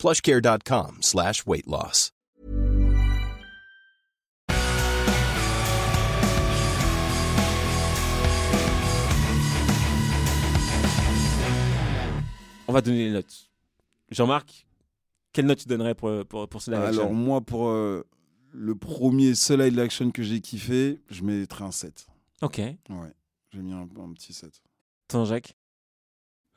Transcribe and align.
plushcare.com 0.00 0.98
slash 1.02 1.46
weight 1.46 1.66
loss. 1.66 2.10
On 12.66 12.72
va 12.72 12.80
donner 12.80 13.06
les 13.06 13.10
notes. 13.10 13.50
Jean-Marc, 14.10 14.66
quelle 15.32 15.46
note 15.46 15.58
tu 15.58 15.68
donnerais 15.68 15.94
pour, 15.94 16.24
pour, 16.26 16.48
pour 16.48 16.62
ce 16.62 16.70
live 16.70 16.80
action 16.80 17.02
Alors, 17.02 17.12
moi, 17.14 17.40
pour 17.40 17.68
euh, 17.68 18.06
le 18.52 18.74
premier 18.76 19.34
seul 19.34 19.60
live 19.60 19.78
action 19.80 20.10
que 20.12 20.22
j'ai 20.22 20.40
kiffé, 20.40 21.00
je 21.10 21.22
mettrais 21.24 21.64
un 21.64 21.72
7. 21.72 22.06
Ok. 22.42 22.58
Ouais, 22.58 22.78
j'ai 23.52 23.60
mis 23.60 23.72
un, 23.72 23.82
un 23.82 24.12
petit 24.12 24.32
7. 24.32 24.62
Toi, 25.08 25.24
Jacques 25.24 25.56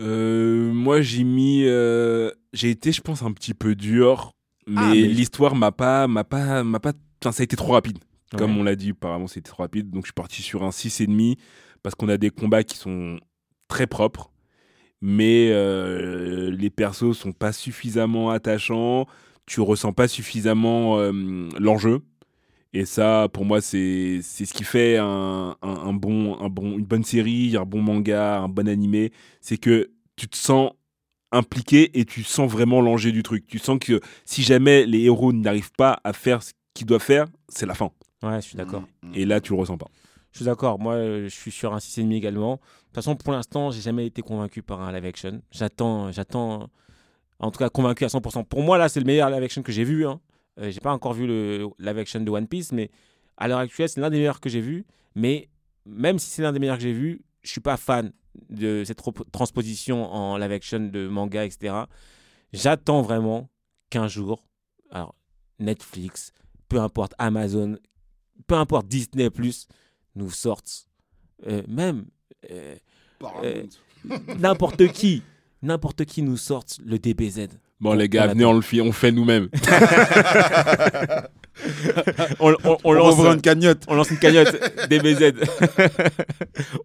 Euh, 0.00 0.72
moi, 0.72 1.00
j'ai 1.00 1.24
mis. 1.24 1.64
euh, 1.64 2.30
j'ai 2.52 2.70
été, 2.70 2.92
je 2.92 3.00
pense, 3.00 3.22
un 3.22 3.32
petit 3.32 3.54
peu 3.54 3.74
dur, 3.74 4.32
mais, 4.66 4.74
Ah, 4.76 4.88
mais- 4.90 5.02
l'histoire 5.02 5.54
m'a 5.54 5.72
pas, 5.72 6.06
m'a 6.06 6.24
pas, 6.24 6.62
m'a 6.64 6.80
pas. 6.80 6.92
Enfin, 7.22 7.32
ça 7.32 7.42
a 7.42 7.44
été 7.44 7.56
trop 7.56 7.72
rapide. 7.72 7.98
Comme 8.36 8.58
on 8.58 8.62
l'a 8.62 8.76
dit, 8.76 8.90
apparemment, 8.90 9.26
c'était 9.26 9.48
trop 9.50 9.62
rapide. 9.62 9.90
Donc, 9.90 10.02
je 10.04 10.08
suis 10.08 10.12
parti 10.14 10.42
sur 10.42 10.62
un 10.62 10.70
6,5 10.70 11.36
parce 11.82 11.94
qu'on 11.94 12.08
a 12.08 12.16
des 12.18 12.30
combats 12.30 12.62
qui 12.62 12.76
sont 12.76 13.18
très 13.68 13.86
propres, 13.86 14.30
mais 15.00 15.50
euh, 15.52 16.50
les 16.50 16.70
persos 16.70 17.16
sont 17.16 17.32
pas 17.32 17.52
suffisamment 17.52 18.30
attachants. 18.30 19.06
Tu 19.46 19.60
ressens 19.62 19.94
pas 19.94 20.08
suffisamment 20.08 20.98
l'enjeu. 21.58 22.00
Et 22.72 22.84
ça, 22.84 23.28
pour 23.32 23.44
moi, 23.44 23.60
c'est 23.60 24.20
c'est 24.22 24.44
ce 24.44 24.52
qui 24.52 24.64
fait 24.64 24.98
un, 24.98 25.56
un, 25.62 25.68
un 25.68 25.92
bon, 25.94 26.38
un 26.38 26.48
bon, 26.48 26.78
une 26.78 26.84
bonne 26.84 27.04
série, 27.04 27.56
un 27.56 27.64
bon 27.64 27.80
manga, 27.80 28.40
un 28.40 28.48
bon 28.48 28.68
animé. 28.68 29.12
C'est 29.40 29.56
que 29.56 29.90
tu 30.16 30.28
te 30.28 30.36
sens 30.36 30.72
impliqué 31.32 31.98
et 31.98 32.04
tu 32.04 32.22
sens 32.22 32.50
vraiment 32.50 32.80
l'enjeu 32.80 33.12
du 33.12 33.22
truc. 33.22 33.46
Tu 33.46 33.58
sens 33.58 33.78
que 33.80 34.00
si 34.24 34.42
jamais 34.42 34.86
les 34.86 35.02
héros 35.02 35.32
n'arrivent 35.32 35.72
pas 35.72 36.00
à 36.04 36.12
faire 36.12 36.42
ce 36.42 36.52
qu'ils 36.74 36.86
doivent 36.86 37.02
faire, 37.02 37.26
c'est 37.48 37.66
la 37.66 37.74
fin. 37.74 37.90
Ouais, 38.22 38.40
je 38.40 38.48
suis 38.48 38.56
d'accord. 38.56 38.82
Mm, 39.02 39.10
mm. 39.10 39.14
Et 39.14 39.24
là, 39.24 39.40
tu 39.40 39.52
le 39.52 39.58
ressens 39.58 39.78
pas. 39.78 39.88
Je 40.32 40.38
suis 40.38 40.44
d'accord. 40.44 40.78
Moi, 40.78 40.94
euh, 40.94 41.24
je 41.24 41.34
suis 41.34 41.50
sur 41.50 41.74
un 41.74 41.78
6,5 41.78 42.12
également. 42.12 42.54
De 42.54 42.58
toute 42.58 42.94
façon, 42.94 43.16
pour 43.16 43.32
l'instant, 43.32 43.70
j'ai 43.70 43.80
jamais 43.80 44.06
été 44.06 44.22
convaincu 44.22 44.62
par 44.62 44.80
un 44.82 44.92
live 44.92 45.04
action. 45.04 45.40
J'attends, 45.50 46.12
j'attends, 46.12 46.68
en 47.38 47.50
tout 47.50 47.58
cas, 47.58 47.68
convaincu 47.68 48.04
à 48.04 48.08
100%. 48.08 48.44
Pour 48.44 48.62
moi, 48.62 48.78
là, 48.78 48.88
c'est 48.88 49.00
le 49.00 49.06
meilleur 49.06 49.30
live 49.30 49.42
action 49.42 49.62
que 49.62 49.72
j'ai 49.72 49.84
vu. 49.84 50.06
Hein. 50.06 50.20
Euh, 50.58 50.70
j'ai 50.70 50.80
pas 50.80 50.92
encore 50.92 51.12
vu 51.12 51.26
le 51.26 51.68
live 51.78 51.98
action 51.98 52.20
de 52.20 52.30
One 52.30 52.46
Piece, 52.46 52.72
mais 52.72 52.90
à 53.36 53.48
l'heure 53.48 53.58
actuelle, 53.58 53.88
c'est 53.88 54.00
l'un 54.00 54.10
des 54.10 54.18
meilleurs 54.18 54.40
que 54.40 54.48
j'ai 54.48 54.60
vu. 54.60 54.86
Mais 55.14 55.48
même 55.86 56.18
si 56.18 56.30
c'est 56.30 56.42
l'un 56.42 56.52
des 56.52 56.58
meilleurs 56.58 56.76
que 56.76 56.82
j'ai 56.82 56.92
vu, 56.92 57.22
je 57.42 57.50
suis 57.50 57.60
pas 57.60 57.76
fan 57.76 58.12
de 58.50 58.84
cette 58.84 59.00
transposition 59.32 60.12
en 60.12 60.36
live 60.36 60.52
action 60.52 60.80
de 60.80 61.08
manga, 61.08 61.44
etc. 61.44 61.74
J'attends 62.52 63.02
vraiment 63.02 63.48
qu'un 63.90 64.08
jour, 64.08 64.44
alors 64.90 65.14
Netflix, 65.58 66.32
peu 66.68 66.80
importe 66.80 67.14
Amazon, 67.18 67.78
peu 68.46 68.54
importe 68.54 68.86
Disney 68.86 69.28
nous 70.14 70.30
sortent 70.30 70.88
euh, 71.46 71.62
même 71.68 72.06
euh, 72.50 72.76
Paramount. 73.18 73.68
n'importe 74.38 74.88
qui, 74.92 75.22
n'importe 75.62 76.04
qui 76.04 76.22
nous 76.22 76.36
sorte 76.36 76.78
le 76.84 76.98
DBZ. 76.98 77.48
Bon, 77.80 77.90
On- 77.90 77.94
les 77.94 78.08
gars, 78.08 78.24
on 78.26 78.28
venez, 78.30 78.44
on 78.44 78.52
le 78.54 78.60
fait, 78.60 78.80
on 78.80 78.92
fait 78.92 79.12
nous-mêmes. 79.12 79.48
On, 82.38 82.52
on- 82.52 82.56
on 82.64 82.78
On 82.84 82.92
lance, 82.92 83.14
ouvre 83.14 83.32
une 83.32 83.40
cagnotte. 83.40 83.82
on 83.88 83.94
lance 83.96 84.10
une 84.10 84.18
cagnotte 84.18 84.56
DBZ. 84.88 85.32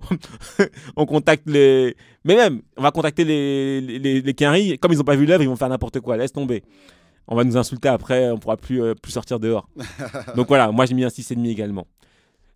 on 0.95 1.05
contacte 1.05 1.43
les. 1.47 1.95
Mais 2.25 2.35
même, 2.35 2.61
on 2.75 2.81
va 2.81 2.89
contacter 2.91 3.23
les, 3.23 3.81
les, 3.81 4.21
les 4.21 4.33
Quinry. 4.33 4.79
Comme 4.79 4.91
ils 4.91 4.97
n'ont 4.97 5.03
pas 5.03 5.15
vu 5.15 5.27
l'œuvre, 5.27 5.43
ils 5.43 5.47
vont 5.49 5.55
faire 5.55 5.69
n'importe 5.69 5.99
quoi. 5.99 6.17
Laisse 6.17 6.31
tomber. 6.33 6.63
On 7.27 7.35
va 7.35 7.43
nous 7.43 7.55
insulter 7.55 7.87
après, 7.89 8.31
on 8.31 8.39
pourra 8.39 8.57
plus, 8.57 8.81
euh, 8.81 8.95
plus 8.95 9.11
sortir 9.11 9.39
dehors. 9.39 9.69
Donc 10.35 10.47
voilà, 10.47 10.71
moi 10.71 10.85
j'ai 10.87 10.95
mis 10.95 11.03
un 11.03 11.09
6,5 11.09 11.45
également. 11.47 11.85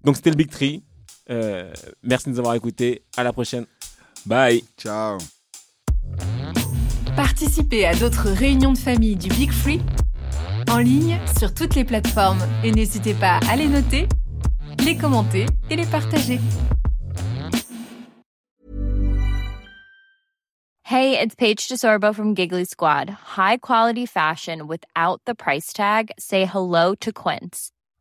Donc 0.04 0.16
c'était 0.16 0.32
le 0.32 0.36
Big 0.36 0.50
Tree. 0.50 0.84
Euh, 1.30 1.72
merci 2.04 2.26
de 2.26 2.32
nous 2.32 2.40
avoir 2.40 2.56
écoutés. 2.56 3.04
À 3.16 3.24
la 3.24 3.32
prochaine. 3.32 3.66
Bye. 4.26 4.64
Ciao. 4.78 5.20
Participez 7.18 7.88
à 7.88 7.96
d'autres 7.96 8.30
réunions 8.30 8.74
de 8.74 8.78
famille 8.78 9.16
du 9.16 9.28
Big 9.30 9.52
Free 9.52 9.82
en 10.70 10.78
ligne 10.78 11.20
sur 11.40 11.52
toutes 11.52 11.74
les 11.74 11.84
plateformes 11.84 12.38
et 12.64 12.72
n'hésitez 12.72 13.16
pas 13.16 13.40
à 13.50 13.56
les 13.56 13.68
noter, 13.68 14.08
les 14.86 14.96
commenter 14.96 15.48
et 15.72 15.76
les 15.76 15.88
partager. 15.88 16.40
Hey, 20.84 21.20
it's 21.20 21.34
Paige 21.34 21.68
DeSorbo 21.68 22.14
from 22.14 22.36
Giggly 22.36 22.66
Squad. 22.66 23.10
High 23.36 23.58
quality 23.58 24.06
fashion 24.06 24.68
without 24.68 25.20
the 25.26 25.34
price 25.34 25.74
tag. 25.74 26.12
Say 26.20 26.46
hello 26.46 26.94
to 27.00 27.12
Quince. 27.12 27.72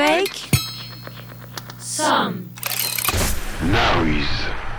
Make 0.00 0.48
some 1.78 2.48
Noise. 3.62 4.69